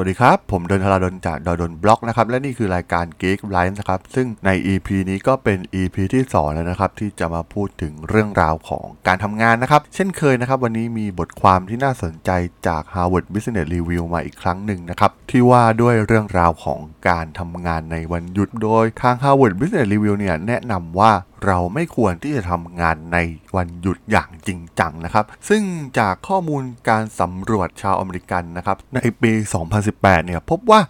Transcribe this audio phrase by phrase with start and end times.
[0.00, 6.54] สวัสดีครับ ผมเดินทราดนจากดอยดนบล็อกนะครับ และนี่คือรายการ Geek l i f e นะครับ ซึ่งใน EP นี้ก็เป็น EP ที่ 2
[6.54, 12.30] แล้วนะครับ ที่จะมาพูดถึงเรื่องราวของการทำงานนะครับ เช่นเคยนะครับ วันนี้มีบทความที่น่าสนใจ
[12.66, 21.12] จาก Harvard Business Review มาอีกครั้งหนึ่งนะครับ ที่ว่าด้วยเรื่องราวของการทำงานในวันหยุดโดยทาง Harvard Business Review เนี่ยแนะนำว่า
[21.46, 23.18] เราไม่ควรที่จะทำงานใน
[23.56, 25.62] วันหยุดอย่างจริงจังนะครับ ซึ่ง
[25.98, 29.32] จากข้อมูลการสำรวจชาวอเมริกันนะครับ ในปี
[29.78, 30.80] 2018 เนี่ยพบว่า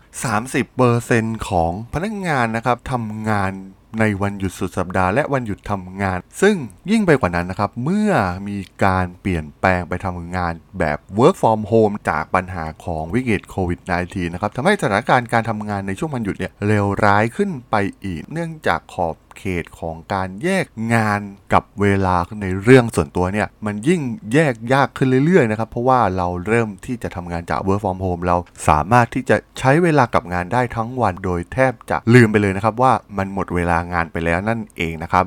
[0.69, 3.53] 30%ของพนักงานนะครับทำงาน
[4.01, 6.57] ในวันหยุดสุดสัปดาห์และวันหยุดทำงาน ซึ่ง
[6.91, 8.13] ยิ่งไปกว่านั้นนะครับ เมื่อ
[8.49, 21.21] มีการเปลี่ยนแปลงไปทำงานแบบ work from home จากปัญหาของวิกฤตโควิด -19 นะครับทำให้สถานการณ์การทำงานในช่วงวันหยุดเนี่ยเลวร้ายขึ้นไปอีก เนื่องจากขอบ เขตของการแยกงาน
[21.53, 24.01] กับเวลาในเรื่องส่วนตัวเนี่ย มันยิ่ง
[24.33, 28.37] แยกยากขึ้นเรื่อยๆนะครับ เพราะว่าเราเริ่มที่จะทำงานจาก work from home เรา
[28.69, 35.27] สามารถที่จะใช้เวลากับงานได้ทั้งวันโดยแทบจะลืมไปเลยนะครับ ว่ามันหมดเวลางานไปแล้วนั่นเองนะครับ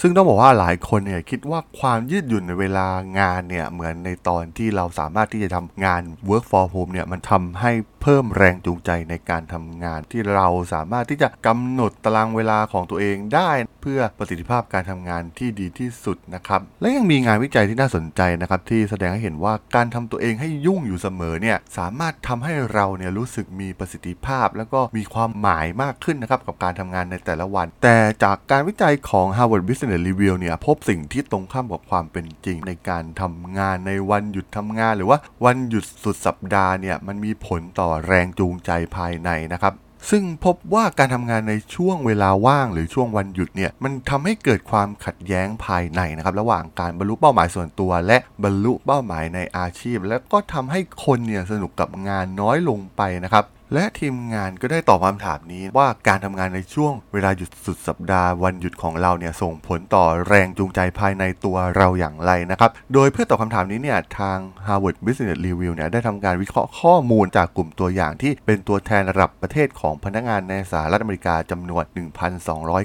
[0.00, 2.86] ซึ่งต้องบอกว่าหลายคนเนี่ยคิดว่าความยืดหยุ่นในเวลา
[3.18, 7.72] งานเนี่ยเหมือนในตอนที่เราสามารถที่จะทำงาน work from home เนี่ยมันทำให้
[8.08, 13.50] เพิ่มแรงจูงใจในการทำงานที่เราสามารถที่จะกำหนดตารางเวลาของตัวเองได้
[13.82, 39.74] เพื่อประสิทธิภาพการทำงานที่ดีที่สุดนะครับ และยังมีงานวิจัยที่น่าสนใจนะครับที่แสดงให้เห็นว่าการทำตัวเองให้ยุ่งอยู่เสมอเนี่ยสามารถทำให้เราเนี่ยรู้สึกมีประสิทธิภาพ แล้วก็มีความหมายมากขึ้นนะครับกับการทำงานในแต่ละวัน แต่จากการวิจัยของ Harvard Business Review เนี่ยพบสิ่งที่ตรงข้ามกับความเป็นจริง ในการทำงานในวันหยุดทำงาน หรือว่าวันหยุดสุดสัปดาห์เนี่ยมันมีผลต่อแรงจูงใจภายในนะครับ
[40.10, 53.44] ซึ่งพบว่าการทำงานในช่วงเวลาว่างหรือช่วงวันหยุดเนี่ยมันทำให้เกิดความขัดแย้งภายในนะครับระหว่างการบรรลุเป้าหมายส่วนตัว และบรรลุเป้าหมายในอาชีพ และก็ทำให้คนเนี่ยสนุกกับงานน้อยลงไปนะครับ
[53.74, 71.84] และทีมงานก็ได้ตอบคำถามนี้ว่าการทำงานในช่วงเวลาหยุดสุดสัปดาห์วันหยุดของเราเนี่ยส่งผลต่อแรงจูงใจภายในตัวเราอย่างไรนะครับ โดยเพื่อตอบคำถามนี้เนี่ยทาง Harvard Business Review เนี่ยได้ทำการวิเคราะห์ข้อมูลจากกลุ่มตัวอย่างที่เป็นตัวแทนระดับประเทศของพนักงานในสหรัฐอเมริกาจำนวน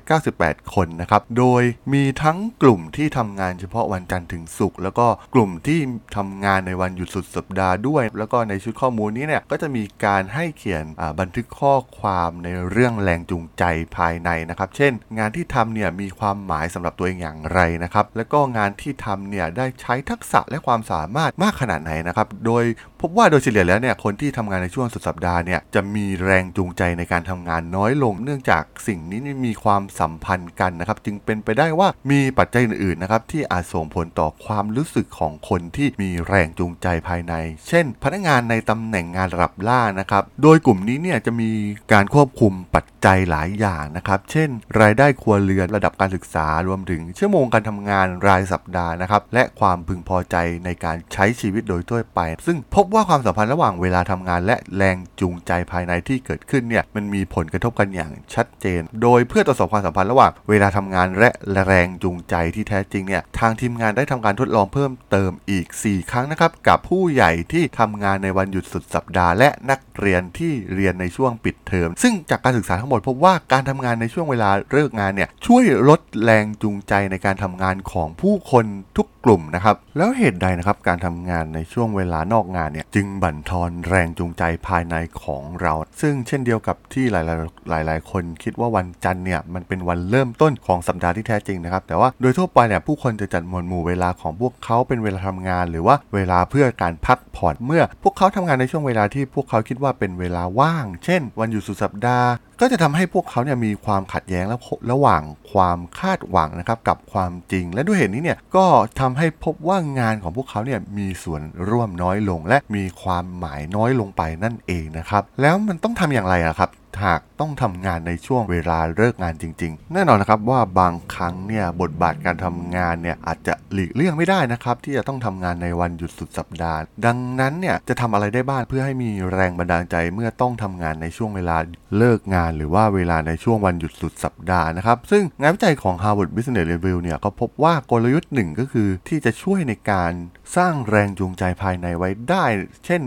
[0.05, 1.63] 1,298 คนนะครับ โดย
[1.93, 5.79] มีทั้งกลุ่มที่ทำงานเฉพาะวันจันทร์ถึงศุกร์แล้วก็กลุ่มที่
[6.17, 10.83] ทำงานในวันหยุดสุดสัปดาห์ด้วย แล้วก็ในชุดข้อมูลนี้เนี่ยก็จะมีการให้เขียน
[11.19, 13.63] บันทึกข้อความในเรื่องแรงจูงใจ
[13.97, 22.63] ภายในนะครับ เช่น งานที่ทำเนี่ยมีความหมายสำหรับตัวเองอย่างไรนะครับ แล้วก็งานที่ทำเนี่ยได้ใช้ทักษะและความสามารถมากขนาดไหนนะครับ โดย
[23.01, 37.33] พบว่าโดยเฉลี่ยแล้วเนี่ยคนที่ทำงานในช่วงสุดสัปดาห์เนี่ยจะมีแรงจูงใจในการทำงานน้อยลง เนื่องจากสิ่งนี้มีความสัมพันธ์กันนะครับ จึงเป็นไปได้ว่ามีปัจจัยอื่นๆนะครับที่อาจส่งผลต่อความรู้สึกของคนที่มีแรงจูงใจภายใน
[37.67, 41.51] เช่น พนักงานในตำแหน่งงานระดับล่างนะครับ โดยกลุ่มนี้เนี่ยจะมี
[41.93, 44.49] การควบคุมปัจจัยหลายอย่างนะครับ เช่น
[44.81, 50.35] รายได้ครัวเรือนระดับการศึกษารวมถึงชั่วโมงการทำงานรายสัปดาห์นะครับ และความพึงพอใจ
[50.65, 61.29] ในการใช้ชีวิตโดยทั่วไป ซึ่งพบว่าความสัมพันธ์ระหว่างเวลาทำงาน และแรงจูงใจภายในที่เกิดขึ้นเนี่ยมันมีผลกระทบกันอย่างชัดเจน โดยเพื่อตรวจสอบความสัมพันธ์ระหว่างเวลาทำงานและ
[61.65, 78.65] แรงจูงใจที่แท้จริงเนี่ยทางทีมงานได้ทำการทดลองเพิ่มเติมอีก 4 ครั้งนะครับกับผู้ใหญ่ที่ทำงานในวันหยุดสุดสัปดาห์และนักเรียนที่เรียนในช่วงปิดเทอม ซึ่งจากการศึกษาทั้งหมดพบว่าการทำงานในช่วงเวลาเลิกงานเนี่ยช่วยลดแรงจูงใจในการทำงานของผู้คน
[78.97, 102.29] ทุกกลุ่มนะครับ แล้วเหตุใดนะครับการทำงานในช่วงเวลานอกงานเนี่ยจึงบั่นทอนแรงจูงใจภายในของเรา ซึ่งเช่นเดียวกับที่หลายๆหลาย ๆ คนคิดว่าวันจันทร์เนี่ยมันเป็นวันเริ่มต้นของสัปดาห์ที่แท้จริงนะครับ แต่ว่าโดยทั่วไปเนี่ยผู้คนจะจัดหมวดหมู่เวลาของพวกเขาเป็นเวลาทำงาน หรือว่าเวลาเพื่อการพักผ่อนเมื่อ พวกเขาทำงานในช่วงเวลาที่พวกเขาคิดว่าเป็นเวลาว่าง เช่น วันหยุดสุดสัปดาห์
[102.63, 104.57] ก็จะทำให้พวกเขาเนี่ยมีความขัดแย้งและ
[104.91, 105.21] ระหว่าง
[105.51, 108.65] ความคาดหวังนะครับกับความจริง และด้วยเหตุนี้เนี่ยก็
[108.99, 116.69] ทำให้พบว่างานของพวกเขาเนี่ยมีส่วนร่วมน้อยลง และมีความหมายน้อยลงไปนั่นเองนะครับแล้วมันต้องทำอย่างไรอะครับ
[117.03, 131.57] หากต้องทำงานในช่วงเวลาเลิกงานจริง ๆ แน่นอนนะครับว่าบางครั้งเนี่ยบทบาทการทำงานเนี่ยอาจจะหลีกเลี่ยงไม่ได้นะครับที่จะต้องทำงานในวันหยุดสุดสัปดาห์ ดังนั้นเนี่ยจะทำอะไรได้บ้างเพื่อให้มีแรงบันดาลใจเมื่อต้องทำงานในช่วงเวลา
[131.97, 140.11] เลิกงานานหรือว่าเวลาในช่วงวันหยุดสุดสัปดาห์นะครับ ซึ่งงานวิจัยของ Harvard Business Review เนี่ยก็พบว่ากลยุทธ์หนึ่งก็คือที่จะช่วยในการ
[140.55, 142.45] สร้างแรงจูงใจภายในไว้ได้
[142.85, 143.01] เช่น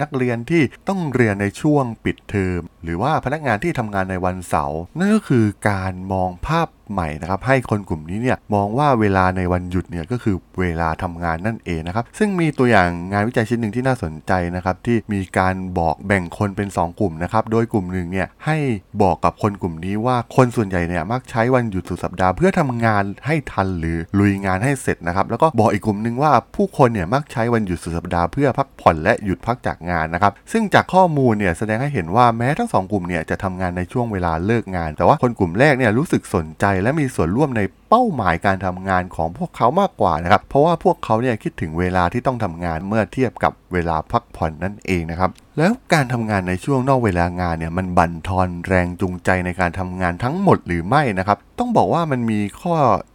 [0.00, 18.56] นักเรียนที่ต้องเรียนในช่วงปิดเทอม หรือว่าพนักงานที่ทำงานในวันเสาร์นั่นก็คือการมองภาพใหม่นะครับให้คนกลุ่มนี้เนี่ยมองว่าเวลาในวันหยุดเนี่ยก็คือเวลาทำงานนั่นเองนะครับซึ่งมีตัวอย่างงานวิจัยชิ้นหนึ่งที่น่าสนใจนะครับที่มีการบอกแบ่งคนเป็น 2 กลุ่มนะครับโดยกลุ่มหนึ่งเนี่ยให้
[19.02, 37.60] บอกกับคนกลุ่มนี้ว่าคนส่วนใหญ่เนี่ยมักใช้วันหยุดสุดสัปดาห์เพื่อทำงานให้ทันหรือลุยงานให้เสร็จนะครับแล้วก็บอกอีกกลุ่มหนึ่งว่าผู้คนเนี่ยมักใช้วันหยุดสุดสัปดาห์เพื่อพักผ่อนและหยุดพักจากงานนะครับซึ่งจากข้อมูลเนี่ยแสดงให้เห็นว่าแม้ทั้งสองกลุ่มเนี่ยจะทำงานในช่วงเวลาเลิกงาน แต่ว่าคนกลุ่มแรกเนี่ยรู้สึกสนใจและมีส่วนร่วมใน
[37.96, 52.74] เป้าหมายการทำงานของพวกเขามากกว่านะครับ เพราะว่าพวกเขาเนี่ยคิดถึงเวลาที่ต้องทำงานเมื่อเทียบกับเวลาพักผ่อนนั่นเองนะครับ แล้วการทำงานในช่วงนอกเวลางานเนี่ยมันบั่นทอนแรงจูงใจในการทำงานทั้งหมดหรือไม่นะครับ ต้องบอกว่ามันมีข้อ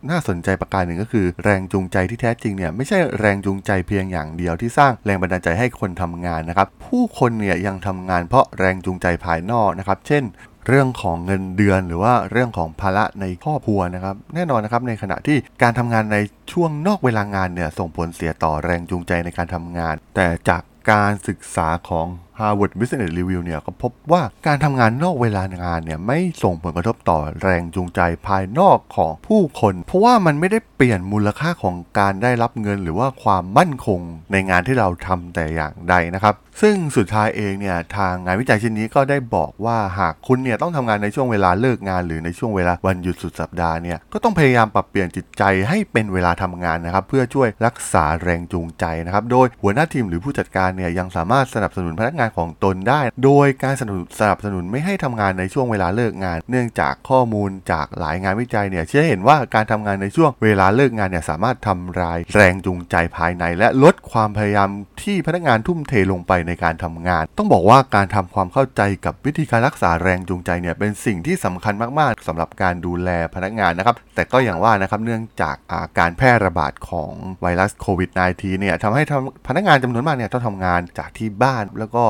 [0.09, 10.23] น่าสนใจประการหนึ่งก็คือ แรงจูงใจที่แท้จริงเนี่ยไม่ใช่แรงจูงใจเพียงอย่างเดียวที่สร้างแรงบันดาลใจให้คนทำงานนะครับ ผู้คนเนี่ยยังทำงานเพราะแรงจูงใจภายนอกนะครับ เช่น
[10.67, 16.17] เรื่องของเงินเดือนหรือว่าเรื่องของภาระในครอบครัวนะครับ แน่นอนนะครับในขณะที่การทำงานใน
[16.51, 20.61] ช่วงนอกเวลางานเนี่ยส่งผลเสียต่อแรงจูงใจในการทำงาน แต่จาก
[20.91, 22.07] การศึกษาของ
[22.39, 33.99] Harvard Business Review เนี่ยก็พบว่าการทำงานนอกเวลางานเนี่ยไม่ส่งผลกระทบต่อแรงจูงใจภายนอกของผู้คน เพราะว่ามันไม่ได้เปลี่ยนมูลค่าของการได้รับเงิน หรือว่าความมั่นคง
[34.31, 64.69] ในงานที่เราทำแต่อย่างใดนะครับ ซึ่งสุดท้ายเองเนี่ยทางงานวิจัยชิ้นนี้ก็ได้บอกว่าหากคุณเนี่ยต้องทำงานในช่วงเวลาเลิกงาน หรือในช่วงเวลาวันหยุดสุดสัปดาห์เนี่ยก็ต้องพยายามปรับเปลี่ยนจิตใจให้เป็นเวลาทำงานนะครับเพื่อช่วยรักษาแรงจูงใจนะครับโดยหัวหน้าทีมหรือผู้จัดการเนี่ยยังสามารถสนับสนุนพนักงานของตนได้ โดยการสนับสนุนสนับสนุนไม่ให้ทำงานในช่วงเวลาเลิกงาน เนื่องจากข้อมูลจากหลายงานวิจัยเนี่ยเชื่อเห็นว่าการทำงานในช่วงเวลาเลิกงานเนี่ยสามารถทำลายแรงจูงใจภายใน และลดความพยายาม
[65.03, 77.11] ที่พนักงานทุ่มเทลงไปในการทำงาน ต้องบอกว่าการทำความเข้าใจกับวิธีการรักษาแรงจูงใจเนี่ยเป็นสิ่งที่สำคัญมากๆสำหรับการดูแลพนักงานนะครับ แต่ก็อย่างว่านะครับเนื่องจากาการแพร่ระบาดของ
[77.41, 79.03] ไวรัสโควิด -19 เนี่ยทำให้
[79.47, 82.03] พนักงานจำนวนมากเนี่ยต้องทำงานจากที่บ้านแล้วก็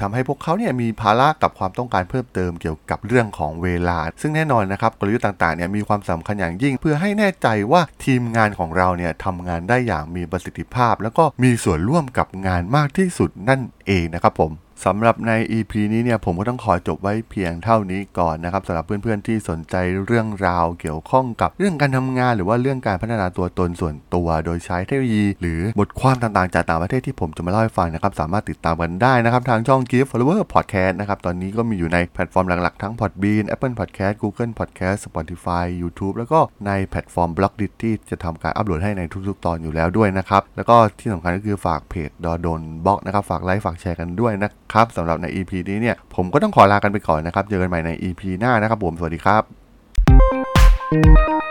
[0.00, 14.52] ทำให้พวกเขาเนี่ยมีภาระกับความต้องการเพิ่มเติมเกี่ยวกับเรื่องของเวลา ซึ่งแน่นอนนะครับกลยุทธ์ต่างๆเนี่ยมีความสำคัญอย่างยิ่ง เพื่อให้แน่ใจว่าทีมงานของเราเนี่ยทำงานได้อย่างมีประสิทธิภาพ แล้วก็มีส่วนร่วมกับงานมากที่สุดนั่นเองนะครับผม
[14.84, 19.74] สำหรับใน EP นี้เนี่ยผมก็ต้องขอจบไว้เพียงเท่านี้ก่อนนะครับสำหรับเพื่อนๆที่สนใจ
[20.06, 37.30] เรื่องราวเกี่ยวข้องกับเรื่องการทำงาน หรือว่าเรื่องการพัฒนาตัวตนส่วนตัว โดยใช้เทคโนโลยี หรือบทความต่างๆจากต่างประเทศที่ผมจะมาเล่าให้ฟังนะครับสามารถติดตามกันได้นะครับทางช่อง Geek Forever Podcast นะครับตอนนี้ก็มีอยู่ในแพลตฟอร์มหลักๆทั้ง Podbean Apple Podcast Google Podcast Spotify YouTube แล้วก็ในแพลตฟอร์ม
[37.36, 49.38] b l o g d i t ที่จะทำการอัปโหลดให้ในทุกๆ ตอนอยู่แล้วด้วยนะครับแล้วก็ที่สำคัญก็คือฝากเพจดอดนบล็อกนะครับฝากไลค์ฝากแชร์กันด้วยนะครับสำหรับใน EP นี้เนี่ยผมก็ต้องขอลากันไปก่อนนะครับ เจอกันใหม่ใน EP หน้านะครับผม สวัสดีครั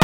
[0.00, 0.03] บ